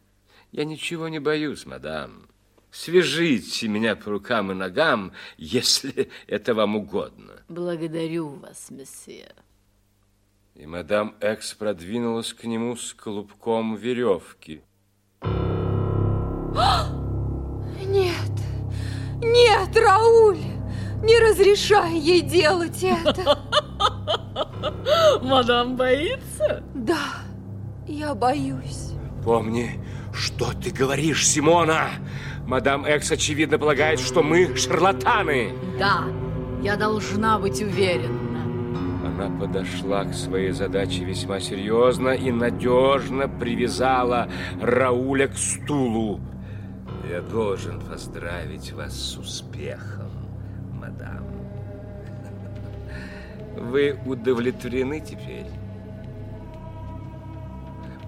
Я 0.52 0.66
ничего 0.66 1.08
не 1.08 1.20
боюсь, 1.20 1.66
мадам. 1.66 2.28
Свяжите 2.74 3.68
меня 3.68 3.96
по 3.96 4.10
рукам 4.10 4.52
и 4.52 4.56
ногам, 4.56 5.12
если 5.38 6.10
это 6.26 6.56
вам 6.56 6.76
угодно. 6.76 7.34
Благодарю 7.48 8.30
вас, 8.30 8.72
месье. 8.72 9.32
И 10.56 10.66
мадам 10.66 11.16
Экс 11.20 11.54
продвинулась 11.54 12.34
к 12.34 12.46
нему 12.46 12.76
с 12.76 12.96
колубком 12.96 13.76
веревки. 13.76 14.64
Нет, 17.86 18.34
нет, 19.22 19.78
Рауль, 19.78 20.40
не 21.04 21.20
разрешай 21.20 21.96
ей 22.00 22.22
делать 22.22 22.84
это. 22.84 23.40
Мадам 25.22 25.76
боится? 25.76 26.64
Да, 26.74 27.22
я 27.88 28.16
боюсь. 28.16 28.94
Помни, 29.24 29.80
что 30.12 30.54
ты 30.54 30.72
говоришь, 30.72 31.28
Симона. 31.28 31.92
Мадам 32.46 32.86
Экс, 32.86 33.12
очевидно, 33.12 33.58
полагает, 33.58 34.00
что 34.00 34.22
мы 34.22 34.56
шарлатаны. 34.56 35.54
Да, 35.80 36.04
я 36.62 36.76
должна 36.76 37.40
быть 37.40 37.62
уверена. 37.62 38.20
Она 39.06 39.30
подошла 39.40 40.04
к 40.04 40.14
своей 40.14 40.52
задаче 40.52 41.06
весьма 41.06 41.40
серьезно 41.40 42.10
и 42.10 42.32
надежно 42.32 43.28
привязала 43.28 44.28
Рауля 44.62 45.28
к 45.28 45.38
стулу. 45.38 46.20
Я 47.10 47.22
должен 47.22 47.80
поздравить 47.80 48.74
вас 48.74 48.94
с 48.94 49.18
успехом, 49.18 50.12
мадам. 50.74 51.26
Вы 53.58 53.98
удовлетворены 54.06 55.00
теперь? 55.00 55.48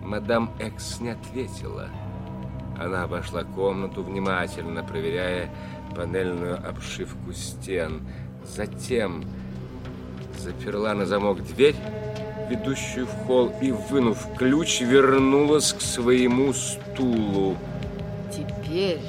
Мадам 0.01 0.51
Экс 0.59 0.99
не 0.99 1.09
ответила. 1.09 1.89
Она 2.79 3.03
обошла 3.03 3.43
комнату, 3.43 4.03
внимательно 4.03 4.83
проверяя 4.83 5.49
панельную 5.95 6.55
обшивку 6.67 7.33
стен. 7.33 8.01
Затем 8.45 9.23
заперла 10.37 10.93
на 10.93 11.05
замок 11.05 11.43
дверь, 11.43 11.75
ведущую 12.49 13.07
в 13.07 13.25
холл, 13.25 13.51
и, 13.61 13.71
вынув 13.71 14.19
ключ, 14.37 14.81
вернулась 14.81 15.73
к 15.73 15.81
своему 15.81 16.53
стулу. 16.53 17.57
Теперь 18.31 18.99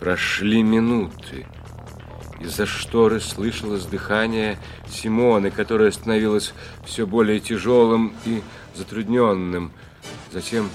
Прошли 0.00 0.62
минуты. 0.62 1.46
Из-за 2.40 2.64
шторы 2.64 3.20
слышалось 3.20 3.84
дыхание 3.84 4.58
Симоны, 4.88 5.50
которое 5.50 5.92
становилось 5.92 6.54
все 6.86 7.06
более 7.06 7.38
тяжелым 7.38 8.14
и 8.24 8.42
затрудненным. 8.74 9.72
Затем 10.32 10.70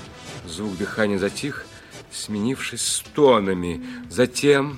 звук 0.48 0.78
дыхания 0.78 1.18
затих, 1.18 1.66
сменившись 2.12 2.86
стонами. 2.86 3.84
Затем 4.12 4.78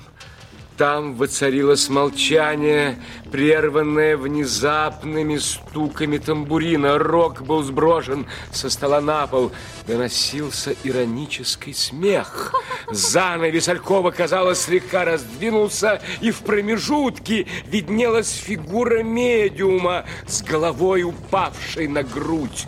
там 0.78 1.16
воцарилось 1.16 1.88
молчание, 1.88 3.02
прерванное 3.32 4.16
внезапными 4.16 5.36
стуками 5.36 6.18
тамбурина. 6.18 6.98
Рог 6.98 7.42
был 7.42 7.64
сброшен 7.64 8.26
со 8.52 8.70
стола 8.70 9.00
на 9.00 9.26
пол. 9.26 9.50
Доносился 9.88 10.76
иронический 10.84 11.74
смех. 11.74 12.54
Занавес 12.90 13.68
Алькова, 13.68 14.10
казалось, 14.10 14.60
слегка 14.60 15.04
раздвинулся, 15.04 16.00
и 16.20 16.30
в 16.30 16.38
промежутке 16.40 17.46
виднелась 17.66 18.32
фигура 18.32 19.02
медиума 19.02 20.04
с 20.26 20.42
головой 20.42 21.02
упавшей 21.02 21.86
на 21.86 22.02
грудь. 22.02 22.66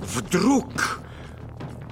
Вдруг 0.00 1.00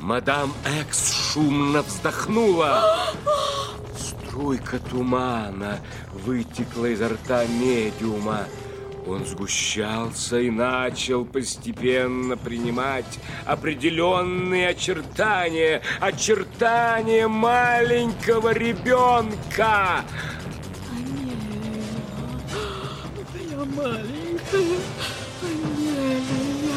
мадам 0.00 0.52
Экс 0.80 1.12
шумно 1.12 1.82
вздохнула. 1.82 3.14
Струйка 3.98 4.78
тумана 4.78 5.80
вытекла 6.12 6.86
изо 6.86 7.08
рта 7.10 7.44
медиума. 7.46 8.46
Он 9.06 9.24
сгущался 9.24 10.40
и 10.40 10.50
начал 10.50 11.24
постепенно 11.24 12.36
принимать 12.36 13.20
определенные 13.44 14.70
очертания, 14.70 15.80
очертания 16.00 17.28
маленького 17.28 18.52
ребенка. 18.52 20.04
Я 23.48 23.64
маленькая, 23.76 24.78
Анелия. 25.40 26.74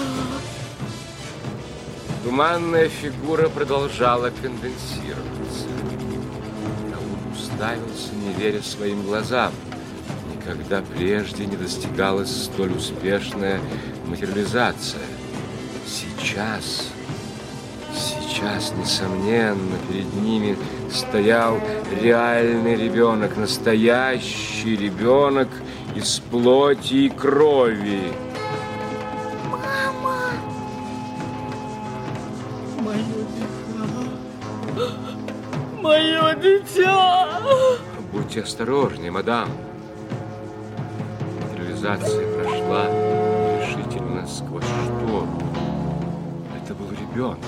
Туманная 2.24 2.90
фигура 2.90 3.50
продолжала 3.50 4.30
конденсироваться. 4.30 5.66
Рауль 6.92 7.34
уставился, 7.34 8.14
не 8.14 8.34
веря 8.34 8.62
своим 8.62 9.02
глазам. 9.02 9.52
Никогда 10.50 10.82
прежде 10.82 11.46
не 11.46 11.56
достигалась 11.56 12.46
столь 12.46 12.72
успешная 12.72 13.60
материализация. 14.08 15.04
Сейчас, 15.86 16.88
сейчас, 17.94 18.74
несомненно, 18.76 19.78
перед 19.88 20.12
ними 20.16 20.58
стоял 20.92 21.60
реальный 22.02 22.76
ребенок, 22.76 23.38
настоящий 23.38 24.76
ребенок 24.76 25.50
из 25.96 26.20
плоти 26.20 26.94
и 26.96 27.10
крови. 27.10 28.12
Мое 32.80 33.04
дитя. 33.36 34.80
Мое 35.80 36.36
дитя. 36.42 37.40
Будьте 38.12 38.42
осторожнее, 38.42 39.12
мадам. 39.12 39.69
Материализация 41.80 42.44
прошла 42.44 42.88
решительно 43.62 44.28
сквозь 44.28 44.66
штору. 44.66 45.30
Это 46.54 46.74
был 46.76 46.92
ребенок. 46.92 47.40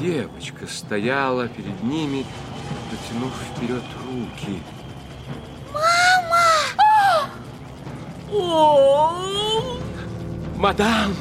Девочка 0.00 0.66
стояла 0.66 1.46
перед 1.46 1.80
ними, 1.84 2.26
протянув 2.90 3.32
вперед 3.54 3.84
руки. 4.04 4.60
О, 8.32 9.12
Мадам! 10.56 11.14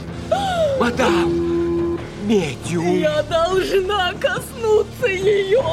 Мадам! 0.79 1.99
Медиум! 2.23 2.97
я 2.97 3.21
должна 3.21 4.13
коснуться 4.13 5.07
ее. 5.07 5.63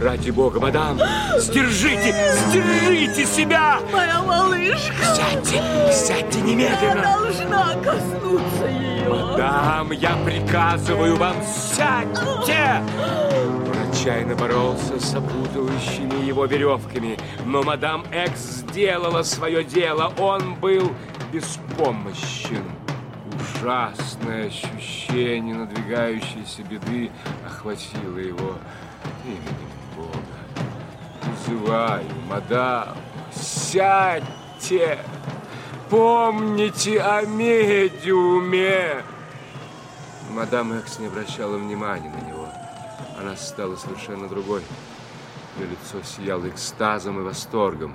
Ради 0.00 0.30
бога, 0.30 0.60
мадам! 0.60 0.98
Сдержите! 1.38 2.14
Сдержите 2.48 3.26
себя! 3.26 3.78
Моя 3.92 4.22
малышка. 4.22 5.04
Сядьте! 5.14 5.62
Сядьте 5.92 6.38
Я 6.40 6.44
немедленно! 6.44 7.02
должна 7.02 7.74
коснуться 7.82 8.66
ее. 8.68 9.08
Мадам, 9.08 9.92
я 9.92 10.16
приказываю 10.24 11.16
вам, 11.16 11.36
сядьте! 11.44 12.82
Отчаянно 13.90 14.34
боролся 14.34 14.98
с 14.98 15.14
опутывающими 15.14 16.24
его 16.26 16.46
веревками, 16.46 17.18
но 17.44 17.62
мадам 17.62 18.04
Экс 18.10 18.40
сделала 18.40 19.22
свое 19.22 19.62
дело. 19.62 20.12
Он 20.18 20.54
был 20.56 20.90
беспомощен. 21.32 22.64
Ужасное 23.60 24.48
ощущение 24.48 25.54
надвигающейся 25.54 26.62
беды 26.68 27.10
охватило 27.46 28.18
его. 28.18 28.54
Именем 29.24 29.42
Бога. 29.42 29.81
Призываю, 31.44 32.04
мадам, 32.28 32.96
сядьте! 33.34 34.98
Помните 35.90 37.00
о 37.00 37.22
медиуме! 37.22 39.02
Мадам 40.30 40.72
Экс 40.72 40.98
не 40.98 41.06
обращала 41.06 41.56
внимания 41.56 42.10
на 42.10 42.28
него. 42.28 42.48
Она 43.18 43.36
стала 43.36 43.76
совершенно 43.76 44.28
другой. 44.28 44.62
Ее 45.58 45.66
лицо 45.66 46.02
сияло 46.04 46.48
экстазом 46.48 47.18
и 47.18 47.22
восторгом. 47.22 47.94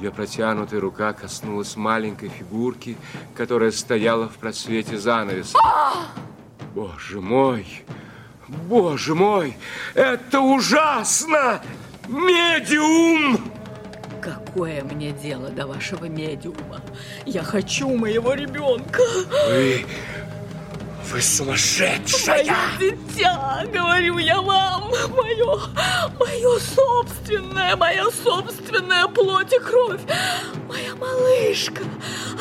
Ее 0.00 0.10
протянутая 0.10 0.80
рука 0.80 1.12
коснулась 1.12 1.76
маленькой 1.76 2.30
фигурки, 2.30 2.96
которая 3.34 3.72
стояла 3.72 4.28
в 4.28 4.36
просвете 4.36 4.98
занавеса. 4.98 5.58
Боже 6.74 7.20
мой! 7.20 7.84
Боже 8.48 9.14
мой! 9.14 9.56
Это 9.94 10.40
ужасно! 10.40 11.60
Медиум! 12.08 13.52
Какое 14.20 14.82
мне 14.84 15.12
дело 15.12 15.50
до 15.50 15.66
вашего 15.66 16.06
медиума? 16.06 16.80
Я 17.24 17.42
хочу 17.42 17.88
моего 17.96 18.34
ребенка. 18.34 19.02
Вы... 19.48 19.84
Вы 21.10 21.22
сумасшедшая! 21.22 22.44
Мое 22.44 22.56
дитя, 22.80 23.64
говорю 23.72 24.18
я 24.18 24.40
вам, 24.40 24.90
мое, 25.10 25.60
мое 26.18 26.58
собственное, 26.58 27.76
моя 27.76 28.06
собственная 28.10 29.06
плоть 29.06 29.52
и 29.52 29.58
кровь, 29.60 30.00
моя 30.68 30.96
малышка. 30.96 31.84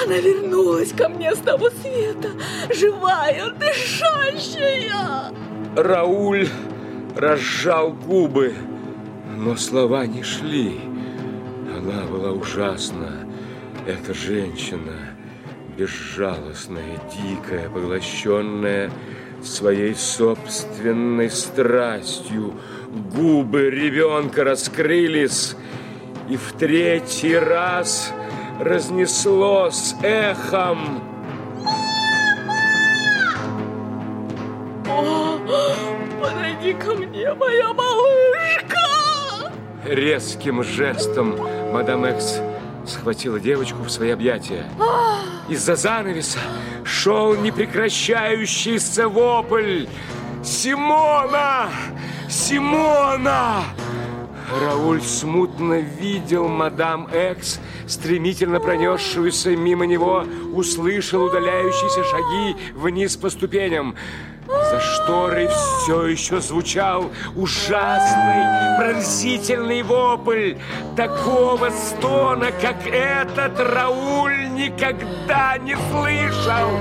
Она 0.04 0.18
вернулась 0.18 0.92
ко 0.94 1.10
мне 1.10 1.36
с 1.36 1.40
того 1.40 1.70
света, 1.70 2.32
живая, 2.74 3.52
дышащая. 3.52 5.32
Рауль 5.76 6.50
разжал 7.16 7.92
губы, 7.94 8.56
но 9.46 9.56
слова 9.56 10.08
не 10.08 10.24
шли. 10.24 10.80
Она 11.78 12.02
была 12.08 12.32
ужасна, 12.32 13.28
эта 13.86 14.12
женщина, 14.12 15.16
безжалостная, 15.78 17.00
дикая, 17.16 17.70
поглощенная 17.70 18.90
своей 19.44 19.94
собственной 19.94 21.30
страстью. 21.30 22.56
Губы 23.16 23.70
ребенка 23.70 24.44
раскрылись, 24.44 25.56
и 26.28 26.38
в 26.38 26.54
третий 26.54 27.38
раз 27.38 28.12
разнеслось 28.60 29.94
эхом. 30.02 31.04
Мама! 34.88 35.76
Подойди 36.20 36.74
ко 36.74 36.96
мне, 36.96 37.32
моя 37.36 37.74
малышка! 37.74 38.25
Резким 39.86 40.64
жестом 40.64 41.38
мадам 41.72 42.06
Экс 42.06 42.40
схватила 42.88 43.40
девочку 43.40 43.84
в 43.84 43.90
свои 43.92 44.10
объятия. 44.10 44.66
Из-за 45.48 45.76
занавеса 45.76 46.40
шел 46.84 47.36
непрекращающийся 47.36 49.08
вопль. 49.08 49.86
«Симона! 50.44 51.70
Симона!» 52.28 53.64
Рауль 54.62 55.02
смутно 55.02 55.80
видел 55.80 56.48
мадам 56.48 57.08
Экс, 57.12 57.60
стремительно 57.88 58.60
пронесшуюся 58.60 59.56
мимо 59.56 59.86
него, 59.86 60.24
услышал 60.54 61.24
удаляющиеся 61.24 62.04
шаги 62.04 62.56
вниз 62.74 63.18
по 63.18 63.30
ступеням. 63.30 63.96
За 64.76 64.82
шторой 64.82 65.48
все 65.48 66.08
еще 66.08 66.42
звучал 66.42 67.10
ужасный, 67.38 68.78
пронзительный 68.78 69.84
вопль. 69.84 70.58
Такого 70.98 71.70
стона, 71.70 72.52
как 72.52 72.86
этот, 72.86 73.58
Рауль 73.58 74.50
никогда 74.50 75.58
не 75.60 75.78
слышал. 75.78 76.72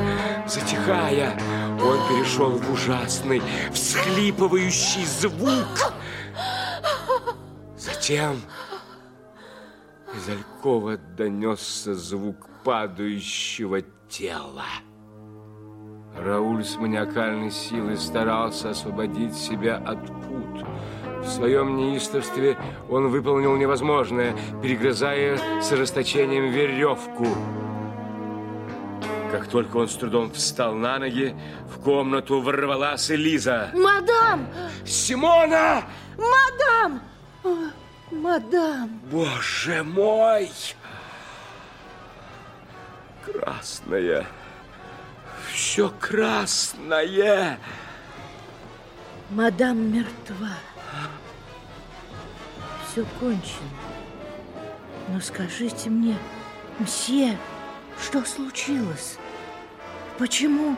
Затихая, 0.45 1.39
он 1.81 1.99
перешел 2.09 2.59
в 2.59 2.73
ужасный, 2.73 3.41
всхлипывающий 3.73 5.05
звук. 5.05 5.93
Затем 7.79 8.41
из 10.17 10.29
Алькова 10.29 10.97
донесся 11.17 11.95
звук 11.95 12.49
падающего 12.65 13.83
тела. 14.09 14.65
Рауль 16.19 16.65
с 16.65 16.77
маниакальной 16.77 17.51
силой 17.51 17.97
старался 17.97 18.71
освободить 18.71 19.35
себя 19.35 19.77
от 19.77 20.07
пут. 20.07 20.67
В 21.21 21.29
своем 21.29 21.77
неистовстве 21.77 22.57
он 22.89 23.09
выполнил 23.09 23.57
невозможное, 23.57 24.35
перегрызая 24.63 25.39
с 25.61 25.73
расточением 25.73 26.51
веревку. 26.51 27.27
Как 29.31 29.49
только 29.49 29.79
он 29.79 29.89
с 29.89 29.95
трудом 29.95 30.31
встал 30.31 30.75
на 30.75 30.99
ноги, 30.99 31.35
в 31.75 31.81
комнату 31.81 32.41
ворвалась 32.41 33.11
Элиза. 33.11 33.71
Мадам! 33.75 34.47
«Симона!» 34.85 35.83
Мадам! 36.17 37.01
Мадам! 38.11 39.01
Боже 39.11 39.83
мой! 39.83 40.51
Красное! 43.25 44.27
Все 45.55 45.89
красное! 46.01 47.61
Мадам 49.31 49.93
мертва. 49.93 50.51
Все 52.85 53.05
кончено. 53.21 53.71
Но 55.09 55.21
скажите 55.21 55.91
мне, 55.91 56.19
мсье, 56.81 57.39
что 58.03 58.25
случилось? 58.25 59.17
Почему 60.19 60.77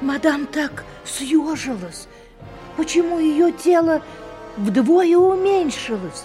мадам 0.00 0.46
так 0.46 0.84
съежилась? 1.04 2.08
Почему 2.76 3.20
ее 3.20 3.52
тело 3.52 4.02
вдвое 4.56 5.16
уменьшилось? 5.16 6.24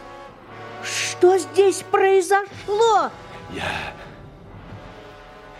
Что 0.84 1.38
здесь 1.38 1.84
произошло? 1.92 3.12
Я... 3.54 3.94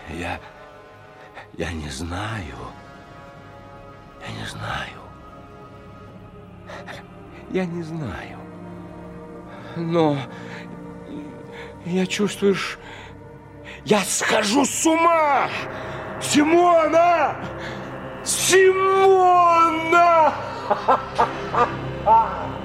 Я... 0.08 0.40
Я 1.58 1.70
не 1.72 1.88
знаю. 1.90 2.56
Я 4.26 4.32
не 4.40 4.46
знаю. 4.46 5.00
Я 7.50 7.66
не 7.66 7.82
знаю. 7.82 8.38
Но 9.76 10.16
я 11.84 12.06
чувствую, 12.06 12.54
ш- 12.54 12.78
я 13.84 14.00
схожу 14.00 14.64
с 14.64 14.86
ума! 14.86 15.48
Симона! 16.20 17.36
Симона! 18.24 19.12